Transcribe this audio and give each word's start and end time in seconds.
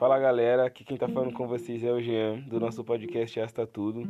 Fala 0.00 0.18
galera, 0.18 0.64
aqui 0.64 0.82
quem 0.82 0.96
tá 0.96 1.06
falando 1.06 1.34
com 1.34 1.46
vocês 1.46 1.84
é 1.84 1.92
o 1.92 2.00
Jean, 2.00 2.40
do 2.48 2.58
nosso 2.58 2.82
podcast 2.82 3.38
Asta 3.38 3.66
Tudo, 3.66 4.08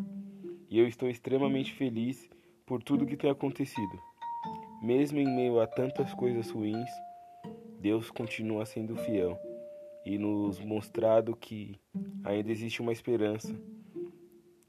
e 0.69 0.79
eu 0.79 0.87
estou 0.87 1.09
extremamente 1.09 1.73
feliz 1.75 2.31
por 2.65 2.81
tudo 2.81 3.05
que 3.05 3.17
tem 3.17 3.29
acontecido. 3.29 4.01
Mesmo 4.81 5.19
em 5.19 5.27
meio 5.27 5.61
a 5.61 5.67
tantas 5.67 6.15
coisas 6.15 6.49
ruins, 6.49 6.89
Deus 7.81 8.09
continua 8.09 8.65
sendo 8.65 8.95
fiel 8.95 9.37
e 10.07 10.17
nos 10.17 10.61
mostrado 10.61 11.35
que 11.35 11.75
ainda 12.23 12.53
existe 12.53 12.81
uma 12.81 12.93
esperança, 12.93 13.53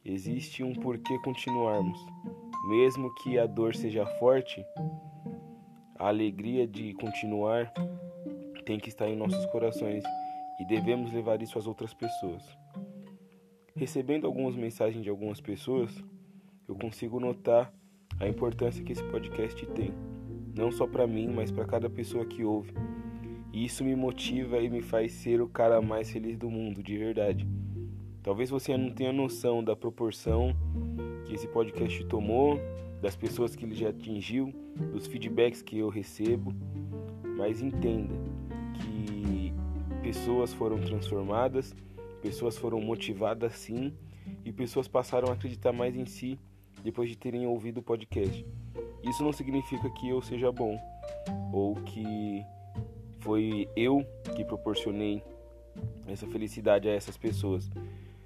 existe 0.04 0.64
um 0.64 0.74
porquê 0.74 1.20
continuarmos. 1.20 2.04
Mesmo 2.68 3.14
que 3.14 3.38
a 3.38 3.46
dor 3.46 3.76
seja 3.76 4.08
forte, 4.18 4.66
a 6.00 6.08
alegria 6.08 6.66
de 6.66 6.96
continuar 6.96 7.72
tem 8.66 8.80
que 8.80 8.90
estar 8.90 9.08
em 9.08 9.16
nossos 9.16 9.46
corações 9.46 10.04
e 10.62 10.66
devemos 10.66 11.12
levar 11.12 11.42
isso 11.42 11.58
às 11.58 11.66
outras 11.66 11.92
pessoas. 11.92 12.44
Recebendo 13.76 14.28
algumas 14.28 14.56
mensagens 14.56 15.04
de 15.04 15.10
algumas 15.10 15.42
pessoas, 15.42 15.92
eu 16.68 16.76
consigo 16.76 17.20
notar 17.20 17.74
a 18.20 18.28
importância 18.28 18.84
que 18.84 18.92
esse 18.92 19.04
podcast 19.06 19.66
tem, 19.68 19.92
não 20.56 20.72
só 20.72 20.86
para 20.86 21.08
mim, 21.08 21.28
mas 21.28 21.50
para 21.50 21.66
cada 21.66 21.90
pessoa 21.90 22.28
que 22.28 22.44
ouve. 22.44 22.72
E 23.52 23.66
isso 23.66 23.84
me 23.84 23.96
motiva 23.96 24.60
e 24.60 24.70
me 24.70 24.84
faz 24.84 25.14
ser 25.14 25.42
o 25.42 25.50
cara 25.50 25.82
mais 25.82 26.12
feliz 26.12 26.38
do 26.38 26.48
mundo, 26.48 26.84
de 26.84 26.96
verdade. 26.96 27.48
Talvez 28.22 28.52
você 28.52 28.78
não 28.78 28.92
tenha 28.92 29.12
noção 29.12 29.64
da 29.64 29.76
proporção 29.76 30.56
que 31.26 31.34
esse 31.34 31.48
podcast 31.48 32.06
tomou, 32.06 32.60
das 33.02 33.16
pessoas 33.16 33.56
que 33.56 33.66
ele 33.66 33.74
já 33.74 33.90
atingiu, 33.90 34.54
dos 34.94 35.08
feedbacks 35.08 35.64
que 35.64 35.80
eu 35.80 35.90
recebo, 35.90 36.54
mas 37.36 37.64
entenda 37.64 38.14
pessoas 40.12 40.54
foram 40.54 40.78
transformadas, 40.78 41.74
pessoas 42.22 42.58
foram 42.58 42.82
motivadas 42.82 43.54
sim, 43.54 43.94
e 44.44 44.52
pessoas 44.52 44.86
passaram 44.86 45.30
a 45.30 45.32
acreditar 45.32 45.72
mais 45.72 45.96
em 45.96 46.06
si 46.06 46.38
depois 46.84 47.10
de 47.10 47.16
terem 47.16 47.48
ouvido 47.48 47.78
o 47.78 47.82
podcast. 47.82 48.46
Isso 49.02 49.24
não 49.24 49.32
significa 49.32 49.90
que 49.92 50.10
eu 50.10 50.22
seja 50.22 50.52
bom 50.52 50.78
ou 51.54 51.76
que 51.76 52.44
foi 53.22 53.70
eu 53.74 54.06
que 54.36 54.44
proporcionei 54.44 55.24
essa 56.06 56.28
felicidade 56.28 56.90
a 56.90 56.92
essas 56.94 57.16
pessoas. 57.16 57.70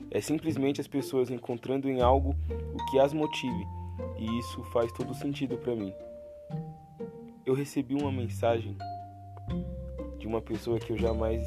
É 0.10 0.20
simplesmente 0.20 0.82
as 0.82 0.88
pessoas 0.88 1.30
encontrando 1.30 1.88
em 1.88 2.02
algo 2.02 2.36
o 2.74 2.84
que 2.90 2.98
as 2.98 3.14
motive, 3.14 3.64
e 4.18 4.40
isso 4.40 4.64
faz 4.74 4.92
todo 4.92 5.14
sentido 5.14 5.56
para 5.56 5.76
mim. 5.76 5.94
Eu 7.46 7.54
recebi 7.54 7.94
uma 7.94 8.12
mensagem 8.12 8.76
de 10.18 10.26
uma 10.26 10.42
pessoa 10.42 10.80
que 10.80 10.92
eu 10.92 10.98
jamais 10.98 11.46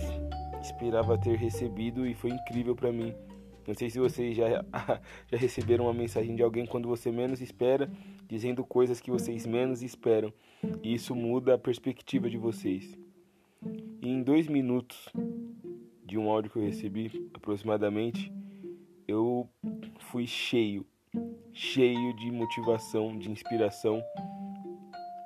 esperava 0.68 1.18
ter 1.18 1.36
recebido 1.36 2.06
e 2.06 2.14
foi 2.14 2.30
incrível 2.30 2.76
para 2.76 2.92
mim. 2.92 3.14
Não 3.66 3.74
sei 3.74 3.90
se 3.90 3.98
vocês 3.98 4.36
já, 4.36 4.64
já 5.30 5.36
receberam 5.36 5.84
uma 5.84 5.94
mensagem 5.94 6.34
de 6.34 6.42
alguém 6.42 6.66
quando 6.66 6.88
você 6.88 7.10
menos 7.10 7.40
espera, 7.40 7.90
dizendo 8.26 8.64
coisas 8.64 9.00
que 9.00 9.10
vocês 9.10 9.46
menos 9.46 9.82
esperam. 9.82 10.32
E 10.82 10.94
isso 10.94 11.14
muda 11.14 11.54
a 11.54 11.58
perspectiva 11.58 12.30
de 12.30 12.38
vocês. 12.38 12.98
E 14.00 14.08
em 14.08 14.22
dois 14.22 14.46
minutos 14.46 15.08
de 16.04 16.16
um 16.16 16.30
áudio 16.30 16.50
que 16.50 16.58
eu 16.58 16.62
recebi, 16.62 17.30
aproximadamente, 17.34 18.32
eu 19.06 19.48
fui 19.98 20.26
cheio, 20.26 20.86
cheio 21.52 22.14
de 22.16 22.30
motivação, 22.30 23.18
de 23.18 23.30
inspiração. 23.30 24.02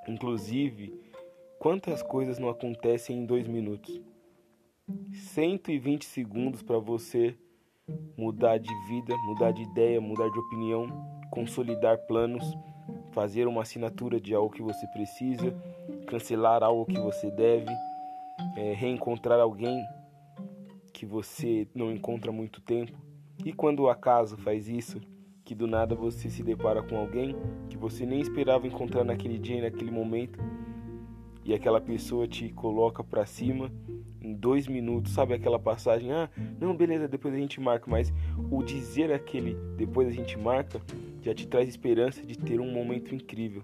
Inclusive, 0.08 0.92
quantas 1.60 2.02
coisas 2.02 2.38
não 2.38 2.48
acontecem 2.48 3.18
em 3.18 3.24
dois 3.24 3.46
minutos? 3.46 4.00
120 5.12 6.04
segundos 6.04 6.62
para 6.62 6.78
você 6.78 7.36
mudar 8.16 8.58
de 8.58 8.70
vida, 8.88 9.14
mudar 9.26 9.52
de 9.52 9.62
ideia, 9.62 10.00
mudar 10.00 10.28
de 10.30 10.38
opinião, 10.38 10.86
consolidar 11.30 11.98
planos, 12.06 12.44
fazer 13.12 13.46
uma 13.46 13.62
assinatura 13.62 14.20
de 14.20 14.34
algo 14.34 14.54
que 14.54 14.62
você 14.62 14.86
precisa, 14.88 15.54
cancelar 16.06 16.62
algo 16.62 16.86
que 16.86 16.98
você 16.98 17.30
deve 17.30 17.70
é, 18.56 18.72
reencontrar 18.74 19.40
alguém 19.40 19.84
que 20.92 21.06
você 21.06 21.66
não 21.74 21.90
encontra 21.90 22.30
há 22.30 22.34
muito 22.34 22.60
tempo. 22.60 22.98
E 23.44 23.52
quando 23.52 23.80
o 23.80 23.88
acaso 23.88 24.36
faz 24.36 24.68
isso, 24.68 25.00
que 25.44 25.54
do 25.54 25.66
nada 25.66 25.94
você 25.94 26.30
se 26.30 26.42
depara 26.42 26.82
com 26.82 26.96
alguém 26.96 27.34
que 27.68 27.76
você 27.76 28.06
nem 28.06 28.20
esperava 28.20 28.66
encontrar 28.66 29.04
naquele 29.04 29.38
dia 29.38 29.56
e 29.56 29.62
naquele 29.62 29.90
momento, 29.90 30.38
e 31.44 31.52
aquela 31.52 31.80
pessoa 31.80 32.26
te 32.26 32.48
coloca 32.50 33.02
para 33.02 33.26
cima 33.26 33.70
em 34.20 34.32
dois 34.32 34.68
minutos, 34.68 35.12
sabe 35.12 35.34
aquela 35.34 35.58
passagem? 35.58 36.12
Ah, 36.12 36.30
não, 36.60 36.76
beleza, 36.76 37.08
depois 37.08 37.34
a 37.34 37.38
gente 37.38 37.60
marca, 37.60 37.90
mas 37.90 38.12
o 38.50 38.62
dizer 38.62 39.12
aquele 39.12 39.56
depois 39.76 40.08
a 40.08 40.12
gente 40.12 40.38
marca 40.38 40.80
já 41.20 41.34
te 41.34 41.46
traz 41.46 41.68
esperança 41.68 42.22
de 42.22 42.38
ter 42.38 42.60
um 42.60 42.70
momento 42.70 43.14
incrível. 43.14 43.62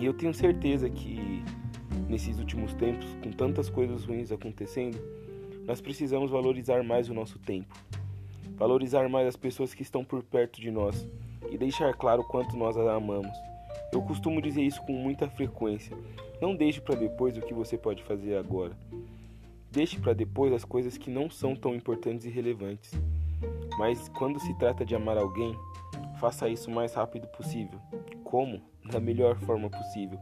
E 0.00 0.04
eu 0.04 0.14
tenho 0.14 0.32
certeza 0.34 0.88
que 0.88 1.42
nesses 2.08 2.38
últimos 2.38 2.74
tempos, 2.74 3.06
com 3.22 3.30
tantas 3.30 3.68
coisas 3.68 4.04
ruins 4.04 4.30
acontecendo, 4.30 4.98
nós 5.66 5.80
precisamos 5.80 6.30
valorizar 6.30 6.82
mais 6.84 7.08
o 7.08 7.14
nosso 7.14 7.38
tempo, 7.38 7.74
valorizar 8.56 9.08
mais 9.08 9.26
as 9.26 9.36
pessoas 9.36 9.74
que 9.74 9.82
estão 9.82 10.04
por 10.04 10.22
perto 10.22 10.60
de 10.60 10.70
nós 10.70 11.08
e 11.50 11.58
deixar 11.58 11.92
claro 11.94 12.22
quanto 12.22 12.56
nós 12.56 12.76
as 12.76 12.86
amamos. 12.86 13.36
Eu 13.92 14.02
costumo 14.02 14.40
dizer 14.40 14.62
isso 14.62 14.82
com 14.82 14.92
muita 14.92 15.28
frequência. 15.28 15.96
Não 16.40 16.54
deixe 16.54 16.80
para 16.80 16.94
depois 16.94 17.36
o 17.36 17.42
que 17.42 17.54
você 17.54 17.76
pode 17.76 18.02
fazer 18.02 18.36
agora. 18.36 18.76
Deixe 19.70 19.98
para 19.98 20.12
depois 20.12 20.52
as 20.52 20.64
coisas 20.64 20.96
que 20.96 21.10
não 21.10 21.30
são 21.30 21.54
tão 21.54 21.74
importantes 21.74 22.26
e 22.26 22.30
relevantes. 22.30 22.92
Mas 23.78 24.08
quando 24.08 24.40
se 24.40 24.54
trata 24.58 24.84
de 24.84 24.94
amar 24.94 25.18
alguém, 25.18 25.54
faça 26.20 26.48
isso 26.48 26.70
o 26.70 26.74
mais 26.74 26.94
rápido 26.94 27.26
possível. 27.28 27.78
Como? 28.24 28.60
Da 28.90 29.00
melhor 29.00 29.36
forma 29.36 29.68
possível 29.68 30.18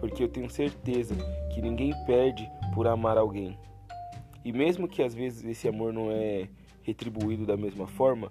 porque 0.00 0.22
eu 0.22 0.28
tenho 0.28 0.48
certeza 0.48 1.14
que 1.52 1.60
ninguém 1.60 1.92
perde 2.04 2.48
por 2.74 2.86
amar 2.86 3.16
alguém. 3.16 3.58
E 4.44 4.52
mesmo 4.52 4.86
que 4.86 5.02
às 5.02 5.14
vezes 5.14 5.44
esse 5.44 5.66
amor 5.66 5.92
não 5.92 6.10
é 6.10 6.48
retribuído 6.82 7.44
da 7.44 7.56
mesma 7.56 7.86
forma, 7.86 8.30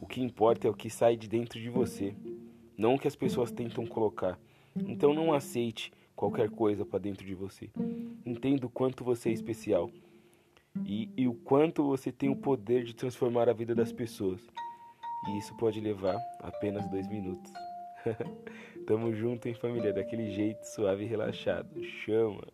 o 0.00 0.06
que 0.06 0.20
importa 0.20 0.66
é 0.66 0.70
o 0.70 0.74
que 0.74 0.90
sai 0.90 1.16
de 1.16 1.28
dentro 1.28 1.58
de 1.58 1.70
você, 1.70 2.14
não 2.76 2.94
o 2.94 2.98
que 2.98 3.08
as 3.08 3.16
pessoas 3.16 3.50
tentam 3.50 3.86
colocar. 3.86 4.38
Então 4.86 5.14
não 5.14 5.32
aceite 5.32 5.90
qualquer 6.18 6.50
coisa 6.50 6.84
para 6.84 6.98
dentro 6.98 7.24
de 7.24 7.32
você. 7.32 7.70
Entenda 8.26 8.66
o 8.66 8.70
quanto 8.70 9.04
você 9.04 9.28
é 9.28 9.32
especial 9.32 9.88
e, 10.84 11.08
e 11.16 11.28
o 11.28 11.32
quanto 11.32 11.84
você 11.84 12.10
tem 12.10 12.28
o 12.28 12.34
poder 12.34 12.82
de 12.82 12.92
transformar 12.92 13.48
a 13.48 13.52
vida 13.52 13.72
das 13.72 13.92
pessoas. 13.92 14.40
E 15.28 15.38
isso 15.38 15.56
pode 15.56 15.80
levar 15.80 16.18
apenas 16.40 16.88
dois 16.88 17.06
minutos. 17.06 17.52
Tamo 18.84 19.14
junto, 19.14 19.46
hein, 19.46 19.54
família? 19.54 19.92
Daquele 19.92 20.32
jeito 20.32 20.64
suave 20.64 21.04
e 21.04 21.06
relaxado. 21.06 21.84
Chama! 21.84 22.48